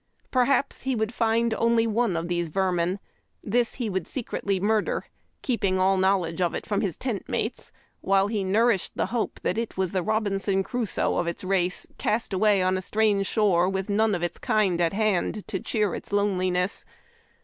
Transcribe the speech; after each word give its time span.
Perhaps 0.31 0.81
he 0.81 0.95
would 0.95 1.13
find 1.13 1.53
only 1.53 1.85
one 1.85 2.17
of 2.17 2.27
the 2.27 2.41
vermin. 2.41 2.97
This 3.43 3.79
lie 3.79 3.87
would 3.87 4.07
secretly 4.07 4.59
murder, 4.59 5.05
keeping 5.43 5.77
all 5.79 5.95
knowledge 5.95 6.41
of 6.41 6.55
it 6.55 6.65
from 6.65 6.81
his 6.81 6.97
tent 6.97 7.29
mates, 7.29 7.71
while 7.99 8.25
he 8.25 8.43
nourished 8.43 8.93
the 8.95 9.05
hope 9.13 9.39
that 9.43 9.59
it 9.59 9.77
was 9.77 9.91
the 9.91 10.01
Robinson 10.01 10.63
Crusoe 10.63 11.17
of 11.17 11.27
its 11.27 11.43
race 11.43 11.85
cast 11.99 12.33
away 12.33 12.63
on 12.63 12.79
a 12.79 12.81
strange 12.81 13.27
shore 13.27 13.69
with 13.69 13.91
none 13.91 14.15
of 14.15 14.23
its 14.23 14.39
kind 14.39 14.81
at 14.81 14.93
hand 14.93 15.47
to 15.47 15.59
cheer 15.59 15.93
its 15.93 16.11
loneliness. 16.11 16.83